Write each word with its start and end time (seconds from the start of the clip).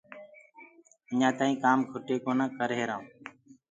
اجآنٚ 1.11 1.35
تآئيٚنٚ 1.39 1.61
ڪآم 1.63 1.79
کٽي 1.91 2.15
ڪونآ 2.25 2.45
ڪرريهرآئونٚ 2.57 3.07